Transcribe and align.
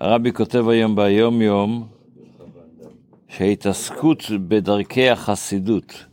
הרבי 0.00 0.32
כותב 0.32 0.68
היום 0.68 0.96
ביום 0.96 1.42
יום 1.42 1.88
שההתעסקות 3.28 4.22
בדרכי 4.48 5.10
החסידות, 5.10 6.04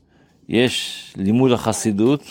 יש 0.50 1.14
לימוד 1.18 1.52
החסידות, 1.52 2.22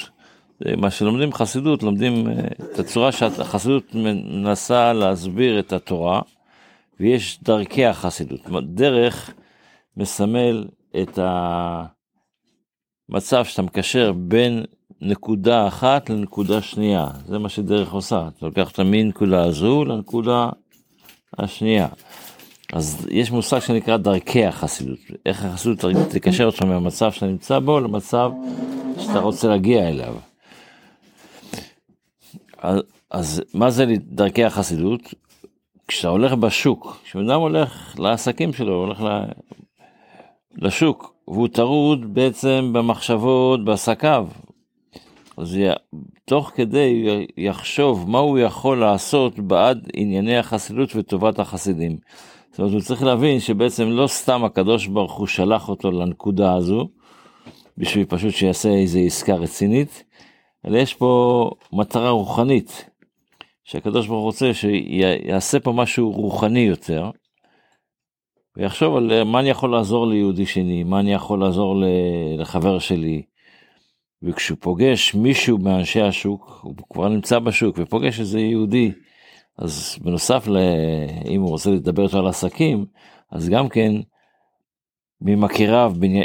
מה 0.76 0.90
שלומדים 0.90 1.32
חסידות, 1.32 1.82
לומדים 1.82 2.28
אה, 2.28 2.32
את 2.72 2.78
הצורה 2.78 3.12
שהחסידות 3.12 3.94
מנסה 3.94 4.92
להסביר 4.92 5.58
את 5.58 5.72
התורה, 5.72 6.20
ויש 7.00 7.38
דרכי 7.42 7.86
החסידות. 7.86 8.40
דרך 8.62 9.34
מסמל 9.96 10.68
את 11.02 11.18
המצב 13.08 13.44
שאתה 13.44 13.62
מקשר 13.62 14.12
בין 14.12 14.64
נקודה 15.00 15.68
אחת 15.68 16.10
לנקודה 16.10 16.62
שנייה, 16.62 17.08
זה 17.26 17.38
מה 17.38 17.48
שדרך 17.48 17.92
עושה, 17.92 18.28
אתה 18.36 18.46
לוקח 18.46 18.68
אותה 18.68 18.84
מנקודה 18.84 19.44
הזו 19.44 19.84
לנקודה 19.84 20.48
השנייה. 21.38 21.88
אז 22.72 23.06
יש 23.10 23.30
מושג 23.30 23.58
שנקרא 23.58 23.96
דרכי 23.96 24.44
החסידות, 24.44 24.98
איך 25.26 25.44
החסידות 25.44 25.78
תקשר 26.10 26.44
אותך 26.44 26.62
מהמצב 26.62 27.12
שאתה 27.12 27.26
נמצא 27.26 27.58
בו 27.58 27.80
למצב 27.80 28.30
שאתה 28.98 29.18
רוצה 29.18 29.48
להגיע 29.48 29.88
אליו. 29.88 30.14
אז, 32.58 32.80
אז 33.10 33.42
מה 33.54 33.70
זה 33.70 33.84
דרכי 33.98 34.44
החסידות? 34.44 35.00
כשאתה 35.88 36.08
הולך 36.08 36.32
בשוק, 36.32 37.00
כשבן 37.04 37.30
אדם 37.30 37.40
הולך 37.40 37.94
לעסקים 37.98 38.52
שלו, 38.52 38.74
הולך 38.74 39.02
לשוק, 40.56 41.14
והוא 41.28 41.48
טרוד 41.48 42.14
בעצם 42.14 42.70
במחשבות, 42.72 43.64
בעסקיו, 43.64 44.28
אז 45.36 45.58
תוך 46.24 46.50
כדי 46.54 47.06
יחשוב 47.36 48.10
מה 48.10 48.18
הוא 48.18 48.38
יכול 48.38 48.80
לעשות 48.80 49.38
בעד 49.38 49.88
ענייני 49.94 50.36
החסידות 50.36 50.96
וטובת 50.96 51.38
החסידים. 51.38 51.96
זאת 52.50 52.58
אומרת, 52.58 52.72
הוא 52.72 52.80
צריך 52.80 53.02
להבין 53.02 53.40
שבעצם 53.40 53.88
לא 53.88 54.06
סתם 54.06 54.44
הקדוש 54.44 54.86
ברוך 54.86 55.12
הוא 55.12 55.26
שלח 55.26 55.68
אותו 55.68 55.90
לנקודה 55.90 56.54
הזו, 56.54 56.88
בשביל 57.78 58.04
פשוט 58.04 58.34
שיעשה 58.34 58.68
איזה 58.68 58.98
עסקה 58.98 59.34
רצינית, 59.34 60.04
אלא 60.66 60.78
יש 60.78 60.94
פה 60.94 61.50
מטרה 61.72 62.10
רוחנית, 62.10 62.90
שהקדוש 63.64 64.06
ברוך 64.06 64.22
רוצה 64.22 64.54
שיעשה 64.54 65.60
פה 65.60 65.72
משהו 65.72 66.10
רוחני 66.10 66.60
יותר, 66.60 67.10
ויחשוב 68.56 68.96
על 68.96 69.24
מה 69.24 69.40
אני 69.40 69.50
יכול 69.50 69.72
לעזור 69.72 70.06
ליהודי 70.06 70.46
שני, 70.46 70.84
מה 70.84 71.00
אני 71.00 71.12
יכול 71.12 71.40
לעזור 71.40 71.76
לחבר 72.38 72.78
שלי, 72.78 73.22
וכשהוא 74.24 74.58
פוגש 74.60 75.14
מישהו 75.14 75.58
מאנשי 75.58 76.00
השוק, 76.00 76.60
הוא 76.62 76.74
כבר 76.90 77.08
נמצא 77.08 77.38
בשוק 77.38 77.78
ופוגש 77.78 78.20
איזה 78.20 78.40
יהודי, 78.40 78.92
אז 79.58 79.98
בנוסף 80.02 80.48
ל... 80.48 80.56
אם 81.28 81.40
הוא 81.40 81.50
רוצה 81.50 81.70
לדבר 81.70 82.02
איתו 82.04 82.18
על 82.18 82.26
עסקים, 82.26 82.86
אז 83.30 83.48
גם 83.48 83.68
כן 83.68 83.92
ממכיריו 85.20 85.92
בעני... 85.98 86.22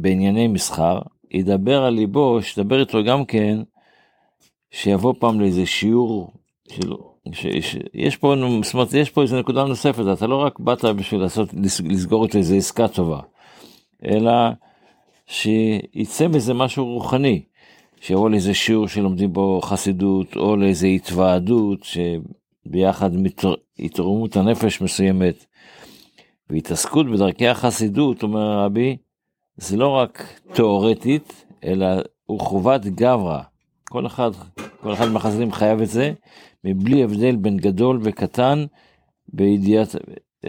בענייני 0.00 0.48
מסחר, 0.48 0.98
ידבר 1.30 1.82
על 1.82 1.94
ליבו, 1.94 2.42
שידבר 2.42 2.80
איתו 2.80 3.04
גם 3.04 3.24
כן, 3.24 3.58
שיבוא 4.70 5.14
פעם 5.18 5.40
לאיזה 5.40 5.66
שיעור 5.66 6.32
שלו. 6.68 7.16
יש 7.94 8.16
פה, 8.16 8.34
זאת 8.62 8.74
אומרת, 8.74 8.94
יש 8.94 9.10
פה 9.10 9.22
איזה 9.22 9.38
נקודה 9.38 9.64
נוספת, 9.64 10.04
אתה 10.12 10.26
לא 10.26 10.36
רק 10.36 10.58
באת 10.60 10.84
בשביל 10.84 11.20
לעשות, 11.20 11.48
לסגור 11.84 12.24
את 12.24 12.36
איזה 12.36 12.56
עסקה 12.56 12.88
טובה, 12.88 13.20
אלא 14.04 14.32
שיצא 15.26 16.28
מזה 16.28 16.54
משהו 16.54 16.84
רוחני, 16.84 17.42
שיבוא 18.00 18.30
לאיזה 18.30 18.54
שיעור 18.54 18.88
שלומדים 18.88 19.32
בו 19.32 19.60
חסידות, 19.62 20.36
או 20.36 20.56
לאיזה 20.56 20.86
התוועדות, 20.86 21.78
שביחד 21.84 23.10
התרוממות 23.78 24.36
הנפש 24.36 24.80
מסוימת, 24.82 25.46
והתעסקות 26.50 27.06
בדרכי 27.06 27.48
החסידות, 27.48 28.22
אומר 28.22 28.58
רבי, 28.58 28.96
זה 29.56 29.76
לא 29.76 29.88
רק 29.88 30.40
תיאורטית, 30.52 31.44
אלא 31.64 31.86
הוא 32.26 32.40
חובת 32.40 32.86
גברא. 32.86 33.40
כל 33.84 34.06
אחד, 34.06 34.30
כל 34.80 34.92
אחד 34.92 35.08
מהחסידים 35.08 35.52
חייב 35.52 35.80
את 35.80 35.88
זה, 35.88 36.12
מבלי 36.64 37.04
הבדל 37.04 37.36
בין 37.36 37.56
גדול 37.56 38.00
וקטן 38.02 38.64
בידיעת 39.28 39.96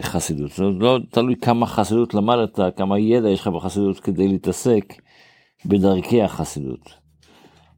חסידות. 0.00 0.50
זאת 0.50 0.58
אומרת, 0.58 0.82
לא 0.82 0.98
תלוי 1.10 1.36
כמה 1.36 1.66
חסידות 1.66 2.14
למדת, 2.14 2.58
כמה 2.76 2.98
ידע 2.98 3.28
יש 3.28 3.40
לך 3.40 3.48
בחסידות 3.48 4.00
כדי 4.00 4.28
להתעסק 4.28 4.84
בדרכי 5.66 6.22
החסידות. 6.22 6.94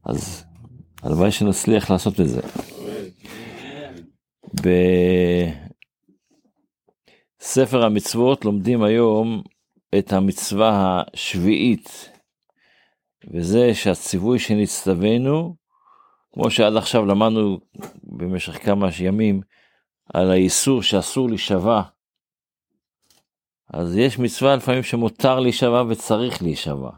אז 0.05 0.43
הלוואי 1.03 1.31
שנצליח 1.31 1.91
לעשות 1.91 2.19
את 2.19 2.27
זה. 2.27 2.41
בספר 7.41 7.83
המצוות 7.85 8.45
לומדים 8.45 8.83
היום 8.83 9.43
את 9.97 10.13
המצווה 10.13 11.03
השביעית, 11.13 12.09
וזה 13.33 13.73
שהציווי 13.73 14.39
שנצטווינו, 14.39 15.55
כמו 16.33 16.51
שעד 16.51 16.75
עכשיו 16.75 17.05
למדנו 17.05 17.59
במשך 18.03 18.65
כמה 18.65 18.89
ימים, 18.99 19.41
על 20.13 20.31
האיסור 20.31 20.83
שאסור 20.83 21.29
להישבע 21.29 21.81
אז 23.73 23.97
יש 23.97 24.19
מצווה 24.19 24.55
לפעמים 24.55 24.83
שמותר 24.83 25.39
להישבע 25.39 25.83
וצריך 25.89 26.43
להישבע. 26.43 26.89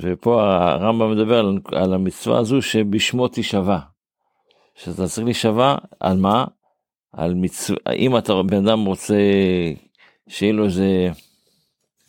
ופה 0.00 0.42
הרמב"ם 0.42 1.12
מדבר 1.12 1.38
על, 1.38 1.58
על 1.72 1.94
המצווה 1.94 2.38
הזו 2.38 2.62
שבשמו 2.62 3.28
תישבע. 3.28 3.78
שאתה 4.74 5.06
צריך 5.06 5.24
להישבע 5.24 5.76
על 6.00 6.16
מה? 6.16 6.44
על 7.12 7.34
מצווה, 7.34 7.78
אם 7.96 8.18
אתה 8.18 8.32
בן 8.46 8.68
אדם 8.68 8.84
רוצה 8.84 9.18
שיהיה 10.28 10.52
לו 10.52 10.64
איזה 10.64 11.08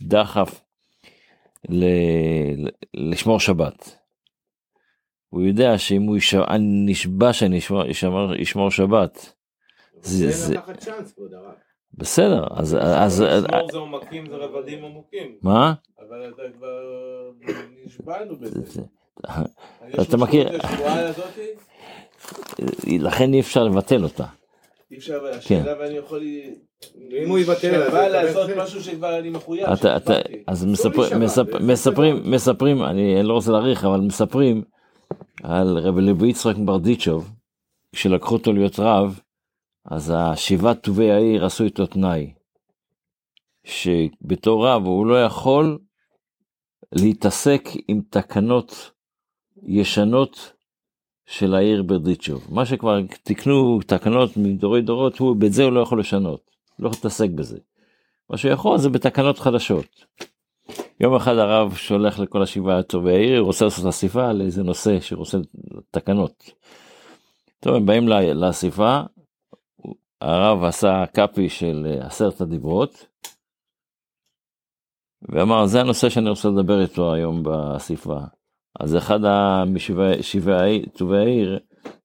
דחף 0.01 0.61
ל, 1.69 1.85
לשמור 2.93 3.39
שבת. 3.39 3.97
הוא 5.29 5.41
יודע 5.41 5.77
שאם 5.77 6.01
הוא 6.01 6.17
ישבע, 6.17 6.45
אני 6.49 6.85
נשבע 6.85 7.33
שאני 7.33 7.59
אשמור, 7.59 8.41
אשמור 8.41 8.71
שבת. 8.71 9.33
זה, 10.01 10.31
זה 10.31 10.53
לקחת 10.53 10.79
צ'אנס, 10.79 11.13
כבוד 11.13 11.33
הרב. 11.33 11.64
בסדר, 11.97 12.45
אז... 12.51 12.77
אז 12.81 13.21
לשמור 13.21 13.71
זה 13.71 13.77
עומקים, 13.77 14.29
זה 14.29 14.35
רבדים 14.35 14.85
עמוקים. 14.85 15.35
מה? 15.41 15.73
אבל 15.99 16.29
אתה 16.29 16.43
כבר 16.57 16.81
נשבענו 17.85 18.35
בזה. 18.35 18.81
אתה 20.01 20.17
מכיר... 20.17 20.49
לכן 22.87 23.33
אי 23.33 23.39
אפשר 23.39 23.63
לבטל 23.63 24.03
אותה. 24.03 24.25
אי 24.91 24.97
אפשר, 24.97 25.25
השאלה 25.25 25.73
ואני 25.79 25.97
יכול... 25.97 26.21
אם 27.23 27.29
הוא 27.29 27.39
יבטל, 27.39 27.83
אבל 27.83 28.07
לעשות 28.07 28.49
משהו 28.57 28.83
שכבר 28.83 29.19
אני 29.19 29.29
מחויב. 29.29 29.67
אז 30.47 30.65
מספרים, 31.61 32.21
מספרים, 32.25 32.83
אני 32.83 33.23
לא 33.23 33.33
רוצה 33.33 33.51
להאריך, 33.51 33.85
אבל 33.85 33.99
מספרים 33.99 34.63
על 35.43 35.77
רבי 35.77 36.01
לוי 36.01 36.29
יצחק 36.29 36.55
ברדיצ'וב, 36.57 37.31
כשלקחו 37.91 38.35
אותו 38.35 38.53
להיות 38.53 38.79
רב, 38.79 39.19
אז 39.85 40.13
השבעת 40.15 40.83
טובי 40.83 41.11
העיר 41.11 41.45
עשו 41.45 41.63
איתו 41.63 41.85
תנאי, 41.85 42.33
שבתור 43.63 44.67
רב 44.67 44.85
הוא 44.85 45.05
לא 45.05 45.23
יכול 45.23 45.77
להתעסק 46.91 47.69
עם 47.87 48.01
תקנות 48.09 48.91
ישנות 49.63 50.53
של 51.25 51.55
העיר 51.55 51.83
ברדיצ'וב. 51.83 52.47
מה 52.49 52.65
שכבר 52.65 52.99
תקנו 53.23 53.79
תקנות 53.87 54.37
מדורי 54.37 54.81
דורות, 54.81 55.17
הוא, 55.19 55.35
בזה 55.35 55.63
הוא 55.63 55.71
לא 55.71 55.79
יכול 55.79 55.99
לשנות, 55.99 56.41
לא 56.79 56.87
יכול 56.87 56.97
להתעסק 56.97 57.29
בזה. 57.29 57.57
מה 58.29 58.37
שהוא 58.37 58.51
יכול 58.51 58.77
זה 58.77 58.89
בתקנות 58.89 59.39
חדשות. 59.39 60.05
יום 60.99 61.15
אחד 61.15 61.37
הרב 61.37 61.75
שולח 61.75 62.19
לכל 62.19 62.43
השבעה 62.43 62.83
טובי 62.83 63.13
העיר, 63.13 63.39
הוא 63.39 63.45
רוצה 63.45 63.65
לעשות 63.65 63.85
אסיפה 63.85 64.29
על 64.29 64.41
איזה 64.41 64.63
נושא 64.63 64.99
שרוצה 64.99 65.37
תקנות. 65.91 66.51
טוב, 67.59 67.75
הם 67.75 67.85
באים 67.85 68.07
לאסיפה, 68.07 69.01
הרב 70.21 70.63
עשה 70.63 71.03
קאפי 71.13 71.49
של 71.49 71.87
אה, 71.89 72.07
עשרת 72.07 72.41
הדיברות, 72.41 73.05
ואמר, 75.29 75.65
זה 75.65 75.81
הנושא 75.81 76.09
שאני 76.09 76.29
רוצה 76.29 76.49
לדבר 76.49 76.81
איתו 76.81 77.13
היום 77.13 77.43
באסיפה. 77.43 78.19
אז 78.79 78.95
אחד 78.95 79.19
משבעי 79.67 80.85
טובי 80.85 81.17
העיר 81.17 81.59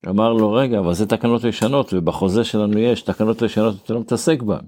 אמר 0.08 0.32
לו, 0.32 0.52
רגע, 0.52 0.78
אבל 0.78 0.94
זה 0.94 1.06
תקנות 1.06 1.44
ישנות, 1.44 1.92
ובחוזה 1.92 2.44
שלנו 2.44 2.78
יש 2.78 3.02
תקנות 3.02 3.42
ישנות, 3.42 3.74
אתה 3.84 3.94
לא 3.94 4.00
מתעסק 4.00 4.42
בהן. 4.42 4.64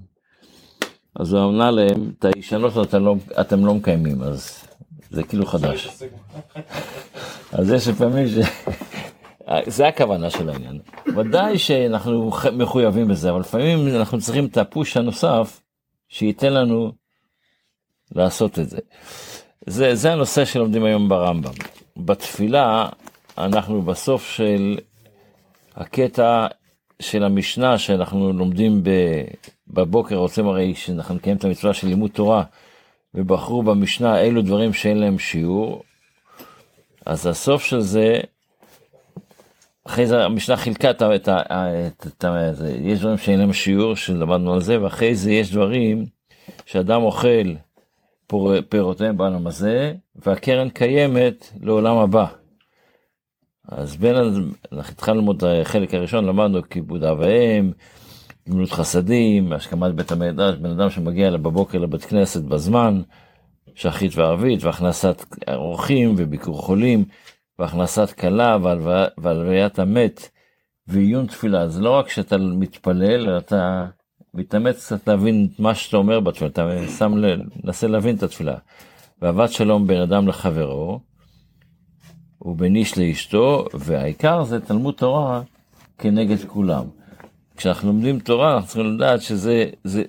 אז 1.15 1.33
הוא 1.33 1.41
ענה 1.41 1.71
להם, 1.71 2.11
את 2.19 2.25
הישנות 2.25 2.73
אתם 2.81 3.05
לא, 3.05 3.15
אתם 3.41 3.65
לא 3.65 3.73
מקיימים, 3.73 4.21
אז 4.21 4.67
זה 5.09 5.23
כאילו 5.23 5.45
חדש. 5.45 6.03
אז 7.57 7.71
יש 7.71 7.87
לפעמים 7.87 8.27
ש... 8.27 8.31
זה 9.75 9.87
הכוונה 9.87 10.29
של 10.29 10.49
העניין. 10.49 10.79
ודאי 11.15 11.57
שאנחנו 11.57 12.31
מחויבים 12.53 13.07
בזה, 13.07 13.29
אבל 13.29 13.39
לפעמים 13.39 13.87
אנחנו 13.87 14.19
צריכים 14.19 14.45
את 14.45 14.57
הפוש 14.57 14.97
הנוסף 14.97 15.61
שייתן 16.09 16.53
לנו 16.53 16.91
לעשות 18.15 18.59
את 18.59 18.69
זה. 18.69 18.79
זה, 19.65 19.95
זה 19.95 20.13
הנושא 20.13 20.45
שלומדים 20.45 20.83
היום 20.83 21.09
ברמב"ם. 21.09 21.51
בתפילה 21.97 22.89
אנחנו 23.37 23.81
בסוף 23.81 24.31
של 24.31 24.77
הקטע 25.75 26.47
של 26.99 27.23
המשנה 27.23 27.77
שאנחנו 27.77 28.33
לומדים 28.33 28.83
בבוקר, 29.67 30.15
רוצים 30.15 30.47
הרי 30.47 30.75
שאנחנו 30.75 31.15
נקיים 31.15 31.37
את 31.37 31.43
המצווה 31.43 31.73
של 31.73 31.87
לימוד 31.87 32.11
תורה, 32.11 32.43
ובחרו 33.13 33.63
במשנה 33.63 34.21
אילו 34.21 34.41
דברים 34.41 34.73
שאין 34.73 34.97
להם 34.97 35.19
שיעור, 35.19 35.83
אז 37.05 37.27
הסוף 37.27 37.63
של 37.63 37.79
זה, 37.79 38.19
אחרי 39.85 40.07
זה 40.07 40.25
המשנה 40.25 40.57
חילקה 40.57 40.91
את 40.91 41.01
ה... 41.01 41.15
את 41.15 41.27
ה, 41.27 41.41
את 42.07 42.23
ה 42.23 42.51
יש 42.81 42.99
דברים 42.99 43.17
שאין 43.17 43.39
להם 43.39 43.53
שיעור, 43.53 43.95
שלמדנו 43.95 44.53
על 44.53 44.61
זה, 44.61 44.81
ואחרי 44.81 45.15
זה 45.15 45.31
יש 45.31 45.51
דברים 45.51 46.05
שאדם 46.65 47.01
אוכל 47.01 47.53
פירותיהם 48.69 49.17
בעולם 49.17 49.47
הזה, 49.47 49.93
והקרן 50.15 50.69
קיימת 50.69 51.49
לעולם 51.61 51.97
הבא. 51.97 52.25
אז 53.67 53.95
בין, 53.95 54.15
אנחנו 54.71 54.91
התחלנו 54.93 55.19
ללמוד 55.19 55.43
את 55.43 55.49
החלק 55.61 55.93
הראשון, 55.93 56.25
למדנו 56.25 56.69
כיבוד 56.69 57.03
אב 57.03 57.19
ואם, 57.19 57.71
גמילות 58.49 58.71
חסדים, 58.71 59.53
השכמת 59.53 59.93
בית 59.93 60.11
המקדש, 60.11 60.55
בן 60.55 60.69
אדם 60.69 60.89
שמגיע 60.89 61.31
בבוקר 61.31 61.77
לבית 61.77 62.05
כנסת 62.05 62.41
בזמן, 62.41 63.01
שחית 63.75 64.17
וערבית, 64.17 64.63
והכנסת 64.63 65.25
אורחים 65.47 66.15
וביקור 66.17 66.61
חולים, 66.61 67.05
והכנסת 67.59 68.11
כלה 68.11 68.57
והלוויית 69.17 69.79
המת, 69.79 70.29
ועיון 70.87 71.27
תפילה. 71.27 71.67
זה 71.67 71.81
לא 71.81 71.91
רק 71.91 72.09
שאתה 72.09 72.37
מתפלל, 72.37 73.37
אתה 73.37 73.85
מתאמץ 74.33 74.85
קצת 74.85 75.07
להבין 75.07 75.47
מה 75.59 75.75
שאתה 75.75 75.97
אומר 75.97 76.19
בתפילה, 76.19 76.49
אתה 76.49 76.69
שם 76.97 77.17
לב, 77.17 77.39
מנסה 77.63 77.87
להבין 77.87 78.15
את 78.15 78.23
התפילה. 78.23 78.55
ואהבת 79.21 79.51
שלום 79.51 79.87
בין 79.87 80.01
אדם 80.01 80.27
לחברו, 80.27 80.99
ובין 82.41 82.75
איש 82.75 82.97
לאשתו, 82.97 83.65
והעיקר 83.73 84.43
זה 84.43 84.59
תלמוד 84.59 84.93
תורה 84.93 85.41
כנגד 85.97 86.45
כולם. 86.47 86.83
כשאנחנו 87.57 87.87
לומדים 87.87 88.19
תורה 88.19 88.53
אנחנו 88.53 88.67
צריכים 88.67 88.95
לדעת 88.95 89.21
שזה, 89.21 89.65
זה, 89.83 90.03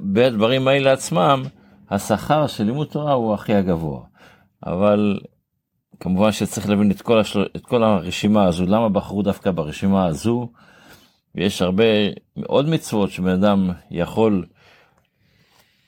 בדברים 0.00 0.68
האלה 0.68 0.92
עצמם, 0.92 1.42
השכר 1.90 2.46
של 2.46 2.64
לימוד 2.64 2.86
תורה 2.86 3.12
הוא 3.12 3.34
הכי 3.34 3.54
הגבוה. 3.54 4.00
אבל 4.66 5.18
כמובן 6.00 6.32
שצריך 6.32 6.68
להבין 6.68 6.90
את 6.90 7.02
כל, 7.02 7.18
השל... 7.18 7.46
את 7.56 7.66
כל 7.66 7.82
הרשימה 7.82 8.44
הזו, 8.44 8.66
למה 8.66 8.88
בחרו 8.88 9.22
דווקא 9.22 9.50
ברשימה 9.50 10.06
הזו. 10.06 10.48
ויש 11.34 11.62
הרבה 11.62 11.84
עוד 12.46 12.68
מצוות 12.68 13.10
שבן 13.10 13.28
אדם 13.28 13.70
יכול, 13.90 14.44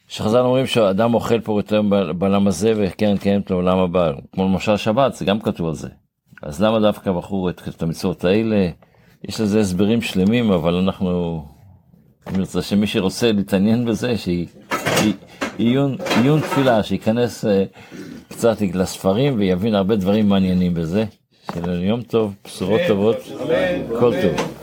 שחז"ל 0.09 0.39
אומרים 0.39 0.67
שאדם 0.67 1.15
אוכל 1.15 1.41
פה 1.41 1.59
יותר 1.59 1.83
בעולם 2.19 2.47
הזה 2.47 2.73
וקרן 2.77 3.17
קיימת 3.17 3.51
לעולם 3.51 3.79
הבא, 3.79 4.13
כמו 4.33 4.45
למשל 4.45 4.77
שבת, 4.77 5.15
זה 5.15 5.25
גם 5.25 5.41
כתוב 5.41 5.69
על 5.69 5.75
זה. 5.75 5.89
אז 6.43 6.63
למה 6.63 6.81
דווקא 6.81 7.13
בחרו 7.13 7.49
את, 7.49 7.69
את 7.69 7.83
המצוות 7.83 8.25
האלה? 8.25 8.69
יש 9.25 9.41
לזה 9.41 9.61
הסברים 9.61 10.03
שלמים, 10.03 10.51
אבל 10.51 10.75
אנחנו, 10.75 11.45
אני 12.27 12.41
רוצה 12.41 12.63
שמי 12.63 12.87
שרוצה 12.87 13.33
להתעניין 13.33 13.85
בזה, 13.85 14.15
שעיון 15.59 15.97
תפילה, 16.41 16.83
שייכנס 16.83 17.45
uh, 17.45 17.49
קצת 18.38 18.56
לספרים 18.75 19.35
ויבין 19.38 19.75
הרבה 19.75 19.96
דברים 19.96 20.29
מעניינים 20.29 20.75
בזה. 20.75 21.05
שיהיה 21.52 21.67
לנו 21.67 21.82
יום 21.85 22.02
טוב, 22.02 22.35
בשורות 22.44 22.81
טובות, 22.88 23.17
כל 24.00 24.12
טוב. 24.23 24.58